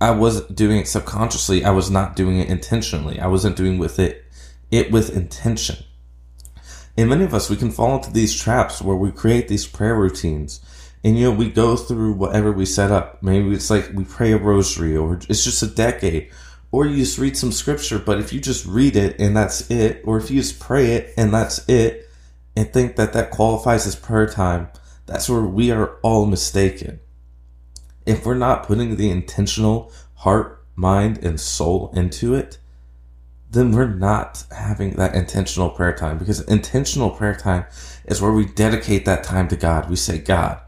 I 0.00 0.12
wasn't 0.12 0.56
doing 0.56 0.78
it 0.78 0.88
subconsciously. 0.88 1.64
I 1.64 1.70
was 1.70 1.90
not 1.90 2.16
doing 2.16 2.38
it 2.38 2.48
intentionally. 2.48 3.20
I 3.20 3.26
wasn't 3.26 3.56
doing 3.56 3.78
with 3.78 3.98
it 3.98 4.24
it 4.70 4.90
with 4.90 5.14
intention. 5.14 5.84
And 6.96 7.08
many 7.08 7.24
of 7.24 7.34
us 7.34 7.50
we 7.50 7.56
can 7.56 7.70
fall 7.70 7.96
into 7.96 8.12
these 8.12 8.34
traps 8.34 8.80
where 8.80 8.96
we 8.96 9.10
create 9.10 9.48
these 9.48 9.66
prayer 9.66 9.94
routines. 9.94 10.60
And 11.02 11.18
you 11.18 11.24
know, 11.24 11.36
we 11.36 11.50
go 11.50 11.76
through 11.76 12.12
whatever 12.12 12.52
we 12.52 12.66
set 12.66 12.90
up. 12.90 13.22
Maybe 13.22 13.52
it's 13.52 13.70
like 13.70 13.90
we 13.94 14.04
pray 14.04 14.32
a 14.32 14.38
rosary 14.38 14.96
or 14.96 15.18
it's 15.28 15.44
just 15.44 15.62
a 15.62 15.66
decade. 15.66 16.30
Or 16.72 16.86
you 16.86 16.98
just 16.98 17.18
read 17.18 17.36
some 17.36 17.52
scripture, 17.52 17.98
but 17.98 18.20
if 18.20 18.32
you 18.32 18.40
just 18.40 18.64
read 18.64 18.96
it 18.96 19.18
and 19.18 19.36
that's 19.36 19.70
it, 19.70 20.02
or 20.04 20.18
if 20.18 20.30
you 20.30 20.40
just 20.40 20.60
pray 20.60 20.92
it 20.92 21.12
and 21.16 21.34
that's 21.34 21.68
it, 21.68 22.08
and 22.56 22.72
think 22.72 22.96
that 22.96 23.12
that 23.12 23.30
qualifies 23.30 23.86
as 23.86 23.96
prayer 23.96 24.28
time, 24.28 24.68
that's 25.06 25.28
where 25.28 25.40
we 25.40 25.72
are 25.72 25.96
all 26.02 26.26
mistaken 26.26 27.00
if 28.10 28.26
we're 28.26 28.34
not 28.34 28.64
putting 28.64 28.96
the 28.96 29.08
intentional 29.08 29.92
heart, 30.16 30.64
mind, 30.74 31.18
and 31.18 31.40
soul 31.40 31.92
into 31.94 32.34
it, 32.34 32.58
then 33.48 33.70
we're 33.70 33.86
not 33.86 34.44
having 34.50 34.94
that 34.94 35.14
intentional 35.14 35.70
prayer 35.70 35.94
time 35.94 36.18
because 36.18 36.40
intentional 36.42 37.10
prayer 37.10 37.36
time 37.36 37.64
is 38.06 38.20
where 38.20 38.32
we 38.32 38.44
dedicate 38.46 39.04
that 39.04 39.22
time 39.22 39.46
to 39.46 39.56
God. 39.56 39.88
We 39.88 39.94
say, 39.94 40.18
God, 40.18 40.60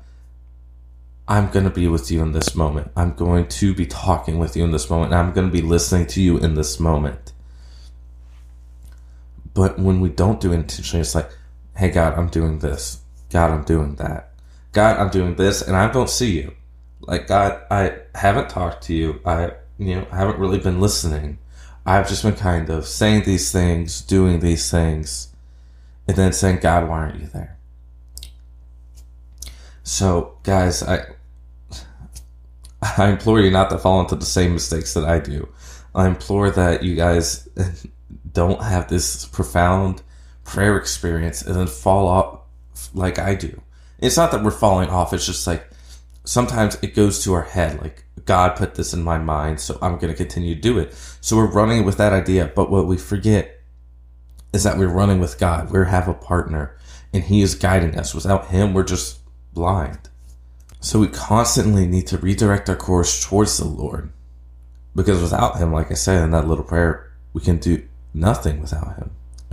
I'm 1.27 1.51
going 1.51 1.65
to 1.65 1.71
be 1.71 1.89
with 1.89 2.13
you 2.13 2.23
in 2.23 2.31
this 2.31 2.55
moment. 2.55 2.93
I'm 2.97 3.15
going 3.15 3.49
to 3.49 3.75
be 3.75 3.87
talking 3.87 4.39
with 4.39 4.57
you 4.57 4.63
in 4.63 4.71
this 4.71 4.89
moment. 4.89 5.13
I'm 5.13 5.33
going 5.33 5.49
to 5.49 5.53
be 5.53 5.63
listening 5.63 6.07
to 6.09 6.23
you 6.23 6.39
in 6.39 6.55
this 6.55 6.79
moment. 6.79 7.33
But 9.53 9.81
when 9.81 10.01
we 10.01 10.11
don't 10.11 10.41
do 10.41 10.53
it 10.53 10.57
intentionally, 10.57 11.01
it's 11.01 11.15
like, 11.15 11.31
hey, 11.77 11.91
God, 11.91 12.17
I'm 12.17 12.29
doing 12.29 12.61
this. 12.61 13.01
God, 13.31 13.51
I'm 13.51 13.65
doing 13.65 13.97
that. 13.97 14.31
God, 14.73 14.97
I'm 14.99 15.11
doing 15.11 15.35
this, 15.35 15.61
and 15.61 15.77
I 15.77 15.91
don't 15.91 16.09
see 16.09 16.33
you 16.41 16.55
like 17.03 17.27
God, 17.27 17.61
I 17.71 17.99
haven't 18.15 18.51
talked 18.51 18.85
to 18.85 18.95
you. 18.95 19.21
I 19.25 19.53
you 19.79 19.97
know 19.97 20.07
I 20.11 20.17
haven't 20.17 20.39
really 20.39 20.59
been 20.59 20.81
listening. 20.81 21.39
I've 21.85 22.09
just 22.09 22.23
been 22.23 22.37
kind 22.37 22.71
of 22.71 22.87
saying 22.87 23.25
these 23.25 23.51
things, 23.51 24.01
doing 24.01 24.41
these 24.41 24.71
things, 24.71 25.29
and 26.07 26.17
then 26.17 26.33
saying, 26.33 26.61
God, 26.61 26.89
why 26.89 26.99
aren't 26.99 27.21
you 27.21 27.27
there? 27.27 27.59
So, 29.83 30.37
guys, 30.45 30.83
I 30.83 31.07
I 32.83 33.09
implore 33.09 33.41
you 33.41 33.51
not 33.51 33.71
to 33.71 33.79
fall 33.79 34.01
into 34.01 34.17
the 34.17 34.25
same 34.25 34.53
mistakes 34.53 34.95
that 34.95 35.05
I 35.05 35.19
do. 35.19 35.49
I 35.95 36.07
implore 36.07 36.51
that 36.51 36.83
you 36.83 36.97
guys 36.97 37.49
don't 38.33 38.63
have 38.63 38.89
this 38.89 39.27
profound 39.27 40.03
prayer 40.45 40.77
experience 40.77 41.43
and 41.43 41.55
then 41.55 41.67
fall 41.67 42.09
off 42.09 42.41
like 42.95 43.19
I 43.19 43.35
do. 43.35 43.61
It's 43.99 44.17
not 44.17 44.33
that 44.33 44.43
we're 44.43 44.51
falling 44.51 44.89
off, 44.89 45.13
it's 45.13 45.27
just 45.27 45.47
like 45.47 45.69
sometimes 46.25 46.77
it 46.83 46.95
goes 46.95 47.23
to 47.25 47.33
our 47.33 47.43
head 47.43 47.81
like 47.81 48.05
god 48.25 48.55
put 48.57 48.75
this 48.77 48.95
in 48.95 49.03
my 49.03 49.19
mind 49.19 49.59
so 49.59 49.79
i'm 49.83 49.99
going 49.99 50.13
to 50.13 50.17
continue 50.17 50.55
to 50.55 50.61
do 50.61 50.79
it 50.79 50.95
so 51.21 51.37
we're 51.37 51.51
running 51.51 51.85
with 51.85 51.97
that 51.97 52.13
idea 52.13 52.51
but 52.55 52.71
what 52.71 52.87
we 52.87 52.97
forget 52.97 53.63
is 54.53 54.65
that 54.65 54.79
we're 54.79 54.89
running 54.89 55.19
with 55.19 55.39
God. 55.39 55.71
We 55.71 55.85
have 55.87 56.09
a 56.09 56.15
partner 56.15 56.77
and 57.13 57.25
he 57.25 57.43
is 57.43 57.55
guiding 57.55 57.99
us. 57.99 58.15
Without 58.15 58.49
him, 58.49 58.75
we're 58.75 58.85
just 58.85 59.21
blind. 59.55 59.99
So 60.81 60.99
we 60.99 61.09
constantly 61.09 61.87
need 61.87 62.07
to 62.09 62.19
redirect 62.19 62.69
our 62.69 62.77
course 62.77 63.25
towards 63.25 63.57
the 63.57 63.65
Lord. 63.65 64.13
Because 64.95 65.23
without 65.23 65.57
him, 65.57 65.73
like 65.73 65.91
I 65.91 65.95
said 65.95 66.23
in 66.23 66.33
that 66.33 66.47
little 66.47 66.65
prayer, 66.65 67.13
we 67.33 67.41
can 67.41 67.59
do 67.59 67.87
nothing 68.13 68.61
without 68.61 68.97
him. 68.97 69.11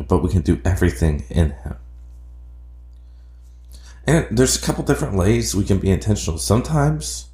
But 0.07 0.19
we 0.19 0.29
can 0.29 0.41
do 0.41 0.59
everything 0.65 1.25
in 1.29 1.51
him. 1.51 1.75
And 4.09 4.25
there's 4.35 4.55
a 4.55 4.65
couple 4.65 4.83
different 4.83 5.13
ways 5.13 5.53
we 5.53 5.63
can 5.63 5.77
be 5.77 5.91
intentional. 5.91 6.39
Sometimes 6.39 7.27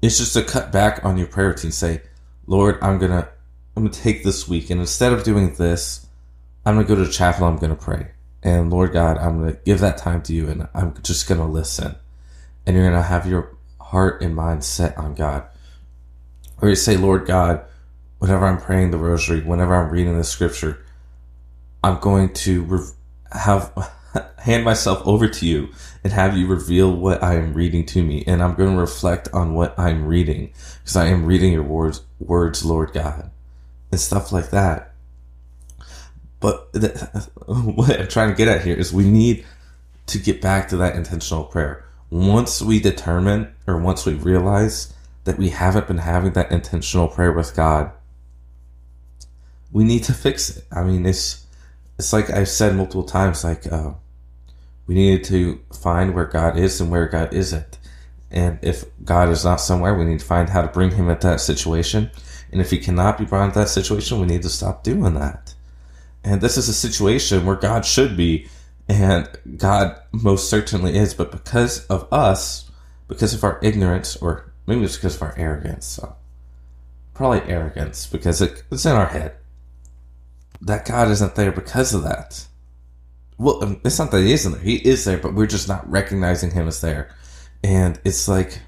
it's 0.00 0.16
just 0.16 0.32
to 0.32 0.42
cut 0.42 0.72
back 0.72 1.04
on 1.04 1.18
your 1.18 1.26
prayer 1.26 1.48
routine. 1.48 1.70
Say, 1.70 2.00
Lord, 2.46 2.78
I'm 2.80 2.98
gonna 2.98 3.28
I'm 3.76 3.82
gonna 3.82 3.90
take 3.90 4.24
this 4.24 4.48
week 4.48 4.70
and 4.70 4.80
instead 4.80 5.12
of 5.12 5.22
doing 5.22 5.52
this, 5.56 6.06
I'm 6.64 6.76
gonna 6.76 6.88
go 6.88 6.94
to 6.94 7.12
chapel, 7.12 7.46
I'm 7.46 7.58
gonna 7.58 7.76
pray. 7.76 8.12
And 8.42 8.70
Lord 8.70 8.94
God, 8.94 9.18
I'm 9.18 9.38
gonna 9.38 9.58
give 9.66 9.80
that 9.80 9.98
time 9.98 10.22
to 10.22 10.32
you 10.32 10.48
and 10.48 10.66
I'm 10.72 10.94
just 11.02 11.28
gonna 11.28 11.46
listen. 11.46 11.94
And 12.64 12.74
you're 12.74 12.88
gonna 12.88 13.02
have 13.02 13.26
your 13.26 13.54
heart 13.78 14.22
and 14.22 14.34
mind 14.34 14.64
set 14.64 14.96
on 14.96 15.14
God. 15.14 15.46
Or 16.62 16.70
you 16.70 16.74
say, 16.74 16.96
Lord 16.96 17.26
God, 17.26 17.66
whenever 18.18 18.46
I'm 18.46 18.58
praying 18.58 18.92
the 18.92 18.96
rosary, 18.96 19.42
whenever 19.42 19.74
I'm 19.74 19.90
reading 19.90 20.16
the 20.16 20.24
scripture, 20.24 20.82
I'm 21.84 22.00
going 22.00 22.32
to 22.32 22.94
have 23.30 23.92
hand 24.38 24.64
myself 24.64 25.06
over 25.06 25.28
to 25.28 25.46
you 25.46 25.68
and 26.04 26.12
have 26.12 26.36
you 26.36 26.46
reveal 26.46 26.94
what 26.94 27.22
I 27.22 27.34
am 27.34 27.54
reading 27.54 27.84
to 27.86 28.02
me. 28.02 28.24
And 28.26 28.42
I'm 28.42 28.54
going 28.54 28.74
to 28.74 28.80
reflect 28.80 29.28
on 29.32 29.54
what 29.54 29.78
I'm 29.78 30.06
reading 30.06 30.52
because 30.80 30.96
I 30.96 31.06
am 31.06 31.26
reading 31.26 31.52
your 31.52 31.62
words, 31.62 32.02
words, 32.18 32.64
Lord 32.64 32.92
God, 32.92 33.30
and 33.90 34.00
stuff 34.00 34.32
like 34.32 34.50
that. 34.50 34.92
But 36.40 36.72
the, 36.72 36.90
what 37.46 37.98
I'm 37.98 38.08
trying 38.08 38.30
to 38.30 38.36
get 38.36 38.48
at 38.48 38.64
here 38.64 38.76
is 38.76 38.92
we 38.92 39.04
need 39.04 39.44
to 40.06 40.18
get 40.18 40.40
back 40.40 40.68
to 40.68 40.76
that 40.78 40.96
intentional 40.96 41.44
prayer. 41.44 41.84
Once 42.10 42.62
we 42.62 42.80
determine 42.80 43.54
or 43.66 43.78
once 43.78 44.06
we 44.06 44.14
realize 44.14 44.94
that 45.24 45.36
we 45.36 45.50
haven't 45.50 45.86
been 45.86 45.98
having 45.98 46.32
that 46.32 46.50
intentional 46.50 47.08
prayer 47.08 47.32
with 47.32 47.54
God, 47.54 47.92
we 49.70 49.84
need 49.84 50.04
to 50.04 50.14
fix 50.14 50.56
it. 50.56 50.64
I 50.72 50.82
mean, 50.84 51.04
it's 51.04 51.44
it's 51.98 52.12
like 52.12 52.30
I've 52.30 52.48
said 52.48 52.76
multiple 52.76 53.04
times, 53.04 53.44
like 53.44 53.70
uh, 53.70 53.92
we 54.86 54.94
needed 54.94 55.24
to 55.24 55.60
find 55.72 56.14
where 56.14 56.26
God 56.26 56.56
is 56.56 56.80
and 56.80 56.90
where 56.90 57.06
God 57.06 57.34
isn't. 57.34 57.78
And 58.30 58.58
if 58.62 58.84
God 59.04 59.30
is 59.30 59.44
not 59.44 59.56
somewhere, 59.56 59.94
we 59.94 60.04
need 60.04 60.20
to 60.20 60.24
find 60.24 60.48
how 60.48 60.62
to 60.62 60.68
bring 60.68 60.92
him 60.92 61.08
into 61.08 61.26
that 61.26 61.40
situation. 61.40 62.10
And 62.52 62.60
if 62.60 62.70
he 62.70 62.78
cannot 62.78 63.18
be 63.18 63.24
brought 63.24 63.46
into 63.46 63.58
that 63.58 63.68
situation, 63.68 64.20
we 64.20 64.26
need 64.26 64.42
to 64.42 64.48
stop 64.48 64.84
doing 64.84 65.14
that. 65.14 65.54
And 66.22 66.40
this 66.40 66.56
is 66.56 66.68
a 66.68 66.74
situation 66.74 67.46
where 67.46 67.56
God 67.56 67.84
should 67.84 68.16
be, 68.16 68.48
and 68.88 69.28
God 69.56 70.00
most 70.12 70.48
certainly 70.48 70.96
is. 70.96 71.14
But 71.14 71.32
because 71.32 71.84
of 71.86 72.06
us, 72.12 72.70
because 73.08 73.34
of 73.34 73.44
our 73.44 73.58
ignorance, 73.62 74.16
or 74.16 74.52
maybe 74.66 74.84
it's 74.84 74.96
because 74.96 75.16
of 75.16 75.22
our 75.22 75.34
arrogance, 75.36 75.86
so 75.86 76.16
probably 77.14 77.40
arrogance, 77.50 78.06
because 78.06 78.40
it, 78.40 78.62
it's 78.70 78.86
in 78.86 78.92
our 78.92 79.06
head 79.06 79.34
that 80.60 80.86
God 80.86 81.08
isn't 81.10 81.34
there 81.34 81.52
because 81.52 81.94
of 81.94 82.02
that. 82.02 82.46
Well, 83.38 83.62
um, 83.62 83.80
it's 83.84 83.98
not 83.98 84.10
that 84.10 84.24
he 84.24 84.32
isn't 84.32 84.52
there. 84.52 84.60
He 84.60 84.76
is 84.76 85.04
there, 85.04 85.18
but 85.18 85.34
we're 85.34 85.46
just 85.46 85.68
not 85.68 85.88
recognizing 85.88 86.50
him 86.50 86.66
as 86.66 86.80
there. 86.80 87.14
And 87.62 88.00
it's 88.04 88.28
like, 88.28 88.60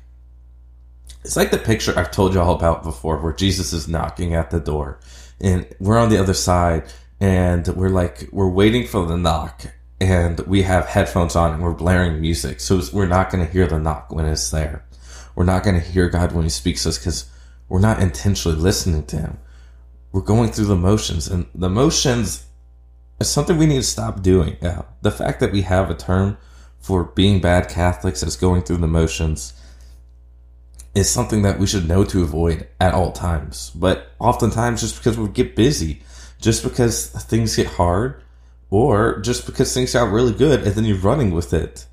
it's 1.24 1.36
like 1.36 1.50
the 1.50 1.58
picture 1.58 1.98
I've 1.98 2.10
told 2.10 2.34
you 2.34 2.40
all 2.40 2.54
about 2.54 2.82
before, 2.82 3.18
where 3.18 3.32
Jesus 3.32 3.72
is 3.72 3.88
knocking 3.88 4.34
at 4.34 4.50
the 4.50 4.60
door, 4.60 5.00
and 5.40 5.66
we're 5.80 5.98
on 5.98 6.08
the 6.08 6.18
other 6.18 6.34
side, 6.34 6.84
and 7.20 7.66
we're 7.68 7.90
like, 7.90 8.28
we're 8.32 8.48
waiting 8.48 8.86
for 8.86 9.04
the 9.06 9.16
knock, 9.16 9.66
and 10.00 10.40
we 10.40 10.62
have 10.62 10.86
headphones 10.86 11.36
on, 11.36 11.52
and 11.52 11.62
we're 11.62 11.74
blaring 11.74 12.20
music, 12.20 12.60
so 12.60 12.80
we're 12.92 13.06
not 13.06 13.30
going 13.30 13.44
to 13.44 13.52
hear 13.52 13.66
the 13.66 13.78
knock 13.78 14.12
when 14.12 14.24
it's 14.24 14.50
there. 14.50 14.84
We're 15.34 15.44
not 15.44 15.62
going 15.62 15.80
to 15.80 15.86
hear 15.86 16.08
God 16.08 16.32
when 16.32 16.44
He 16.44 16.50
speaks 16.50 16.84
to 16.84 16.90
us 16.90 16.98
because 16.98 17.30
we're 17.68 17.80
not 17.80 18.00
intentionally 18.00 18.58
listening 18.58 19.04
to 19.06 19.16
Him 19.16 19.38
we're 20.12 20.20
going 20.20 20.50
through 20.50 20.66
the 20.66 20.76
motions 20.76 21.28
and 21.28 21.46
the 21.54 21.68
motions 21.68 22.46
is 23.20 23.30
something 23.30 23.58
we 23.58 23.66
need 23.66 23.76
to 23.76 23.82
stop 23.82 24.22
doing. 24.22 24.56
Yeah, 24.60 24.82
the 25.02 25.10
fact 25.10 25.40
that 25.40 25.52
we 25.52 25.62
have 25.62 25.90
a 25.90 25.94
term 25.94 26.38
for 26.78 27.04
being 27.04 27.40
bad 27.40 27.68
catholics 27.68 28.22
as 28.22 28.36
going 28.36 28.62
through 28.62 28.78
the 28.78 28.86
motions 28.86 29.52
is 30.94 31.08
something 31.08 31.42
that 31.42 31.58
we 31.58 31.66
should 31.66 31.86
know 31.86 32.04
to 32.04 32.22
avoid 32.22 32.66
at 32.80 32.94
all 32.94 33.12
times. 33.12 33.70
But 33.74 34.10
oftentimes 34.18 34.80
just 34.80 34.96
because 34.96 35.18
we 35.18 35.28
get 35.28 35.54
busy 35.54 36.02
just 36.40 36.64
because 36.64 37.08
things 37.08 37.54
get 37.54 37.66
hard 37.66 38.22
or 38.70 39.20
just 39.20 39.44
because 39.46 39.74
things 39.74 39.90
sound 39.90 40.12
really 40.12 40.32
good 40.32 40.62
and 40.62 40.74
then 40.74 40.84
you're 40.84 40.96
running 40.96 41.32
with 41.32 41.52
it 41.52 41.86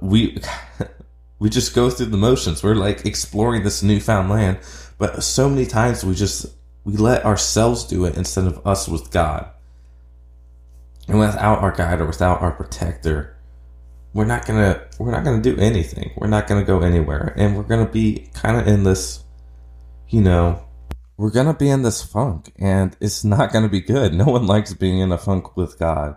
we 0.00 0.40
we 1.38 1.50
just 1.50 1.74
go 1.74 1.90
through 1.90 2.06
the 2.06 2.16
motions. 2.16 2.62
We're 2.62 2.74
like 2.74 3.04
exploring 3.06 3.64
this 3.64 3.82
newfound 3.82 4.30
land. 4.30 4.58
But 4.98 5.22
so 5.22 5.48
many 5.48 5.66
times 5.66 6.04
we 6.04 6.14
just 6.14 6.46
we 6.84 6.96
let 6.96 7.24
ourselves 7.24 7.84
do 7.84 8.04
it 8.04 8.16
instead 8.16 8.46
of 8.46 8.66
us 8.66 8.88
with 8.88 9.10
God. 9.10 9.50
And 11.08 11.18
without 11.18 11.58
our 11.58 11.72
guide 11.72 12.00
or 12.00 12.06
without 12.06 12.40
our 12.40 12.52
protector, 12.52 13.36
we're 14.12 14.24
not 14.24 14.46
gonna 14.46 14.86
we're 14.98 15.10
not 15.10 15.24
gonna 15.24 15.42
do 15.42 15.56
anything. 15.56 16.12
We're 16.16 16.28
not 16.28 16.46
gonna 16.46 16.64
go 16.64 16.80
anywhere. 16.80 17.34
And 17.36 17.56
we're 17.56 17.64
gonna 17.64 17.88
be 17.88 18.30
kinda 18.40 18.68
in 18.68 18.84
this, 18.84 19.24
you 20.08 20.20
know, 20.20 20.64
we're 21.16 21.30
gonna 21.30 21.54
be 21.54 21.68
in 21.68 21.82
this 21.82 22.02
funk 22.02 22.52
and 22.58 22.96
it's 23.00 23.24
not 23.24 23.52
gonna 23.52 23.68
be 23.68 23.80
good. 23.80 24.14
No 24.14 24.24
one 24.24 24.46
likes 24.46 24.72
being 24.72 24.98
in 25.00 25.12
a 25.12 25.18
funk 25.18 25.56
with 25.56 25.78
God 25.78 26.16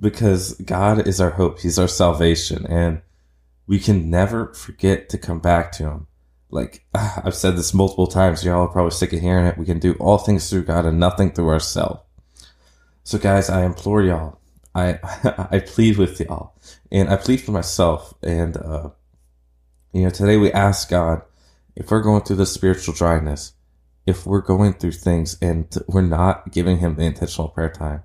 because 0.00 0.54
God 0.54 1.06
is 1.06 1.20
our 1.20 1.30
hope. 1.30 1.60
He's 1.60 1.78
our 1.78 1.88
salvation 1.88 2.66
and 2.66 3.02
we 3.66 3.78
can 3.78 4.08
never 4.08 4.54
forget 4.54 5.08
to 5.10 5.18
come 5.18 5.40
back 5.40 5.72
to 5.72 5.84
him 5.84 6.06
like 6.50 6.84
I've 6.94 7.34
said 7.34 7.56
this 7.56 7.74
multiple 7.74 8.06
times, 8.06 8.44
y'all 8.44 8.62
are 8.62 8.68
probably 8.68 8.90
sick 8.90 9.12
of 9.12 9.20
hearing 9.20 9.46
it. 9.46 9.58
We 9.58 9.66
can 9.66 9.78
do 9.78 9.94
all 9.94 10.18
things 10.18 10.48
through 10.48 10.64
God 10.64 10.86
and 10.86 10.98
nothing 10.98 11.32
through 11.32 11.50
ourselves. 11.50 12.00
So, 13.04 13.18
guys, 13.18 13.48
I 13.48 13.64
implore 13.64 14.02
y'all. 14.02 14.38
I 14.74 14.98
I 15.50 15.60
plead 15.60 15.96
with 15.96 16.20
y'all, 16.20 16.54
and 16.90 17.08
I 17.08 17.16
plead 17.16 17.40
for 17.40 17.52
myself. 17.52 18.14
And 18.22 18.56
uh, 18.56 18.90
you 19.92 20.02
know, 20.02 20.10
today 20.10 20.36
we 20.36 20.52
ask 20.52 20.90
God 20.90 21.22
if 21.74 21.90
we're 21.90 22.02
going 22.02 22.22
through 22.22 22.36
the 22.36 22.46
spiritual 22.46 22.94
dryness, 22.94 23.52
if 24.06 24.26
we're 24.26 24.40
going 24.40 24.74
through 24.74 24.92
things 24.92 25.38
and 25.40 25.74
we're 25.86 26.02
not 26.02 26.52
giving 26.52 26.78
Him 26.78 26.96
the 26.96 27.04
intentional 27.04 27.48
prayer 27.48 27.70
time 27.70 28.02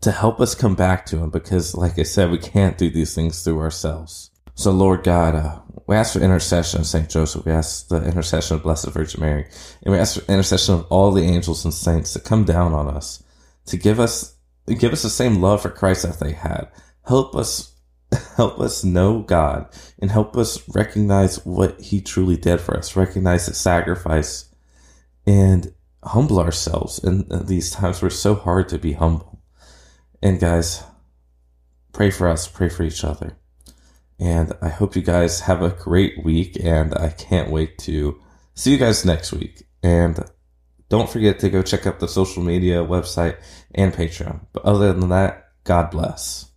to 0.00 0.12
help 0.12 0.40
us 0.40 0.54
come 0.54 0.74
back 0.74 1.04
to 1.06 1.18
Him, 1.18 1.30
because, 1.30 1.74
like 1.74 1.98
I 1.98 2.04
said, 2.04 2.30
we 2.30 2.38
can't 2.38 2.78
do 2.78 2.90
these 2.90 3.14
things 3.14 3.42
through 3.42 3.60
ourselves. 3.60 4.30
So, 4.56 4.72
Lord 4.72 5.04
God, 5.04 5.34
uh, 5.34 5.60
we 5.86 5.96
ask 5.96 6.14
for 6.14 6.20
intercession 6.20 6.80
of 6.80 6.86
Saint 6.86 7.10
Joseph. 7.10 7.44
We 7.44 7.52
ask 7.52 7.88
the 7.88 8.02
intercession 8.02 8.56
of 8.56 8.62
Blessed 8.62 8.88
Virgin 8.88 9.20
Mary, 9.20 9.46
and 9.82 9.92
we 9.92 9.98
ask 10.00 10.18
for 10.18 10.32
intercession 10.32 10.76
of 10.76 10.86
all 10.88 11.12
the 11.12 11.22
angels 11.22 11.66
and 11.66 11.74
saints 11.74 12.14
to 12.14 12.20
come 12.20 12.44
down 12.44 12.72
on 12.72 12.88
us, 12.88 13.22
to 13.66 13.76
give 13.76 14.00
us 14.00 14.34
give 14.66 14.94
us 14.94 15.02
the 15.02 15.10
same 15.10 15.42
love 15.42 15.60
for 15.60 15.68
Christ 15.68 16.04
that 16.04 16.20
they 16.20 16.32
had. 16.32 16.68
Help 17.06 17.36
us 17.36 17.74
help 18.36 18.58
us 18.58 18.82
know 18.82 19.20
God 19.20 19.68
and 19.98 20.10
help 20.10 20.38
us 20.38 20.66
recognize 20.70 21.44
what 21.44 21.78
He 21.78 22.00
truly 22.00 22.38
did 22.38 22.58
for 22.62 22.78
us. 22.78 22.96
Recognize 22.96 23.44
the 23.44 23.52
sacrifice 23.52 24.46
and 25.26 25.74
humble 26.02 26.40
ourselves 26.40 26.98
in 27.04 27.26
these 27.44 27.70
times. 27.70 28.00
We're 28.00 28.08
so 28.08 28.34
hard 28.34 28.70
to 28.70 28.78
be 28.78 28.94
humble. 28.94 29.38
And 30.22 30.40
guys, 30.40 30.82
pray 31.92 32.10
for 32.10 32.26
us. 32.26 32.48
Pray 32.48 32.70
for 32.70 32.84
each 32.84 33.04
other. 33.04 33.36
And 34.18 34.52
I 34.62 34.68
hope 34.68 34.96
you 34.96 35.02
guys 35.02 35.40
have 35.40 35.62
a 35.62 35.70
great 35.70 36.24
week. 36.24 36.58
And 36.62 36.94
I 36.94 37.10
can't 37.10 37.50
wait 37.50 37.78
to 37.80 38.20
see 38.54 38.72
you 38.72 38.78
guys 38.78 39.04
next 39.04 39.32
week. 39.32 39.64
And 39.82 40.18
don't 40.88 41.10
forget 41.10 41.38
to 41.40 41.50
go 41.50 41.62
check 41.62 41.86
out 41.86 42.00
the 42.00 42.08
social 42.08 42.42
media 42.42 42.84
website 42.84 43.36
and 43.74 43.92
Patreon. 43.92 44.46
But 44.52 44.64
other 44.64 44.92
than 44.92 45.08
that, 45.10 45.48
God 45.64 45.90
bless. 45.90 46.50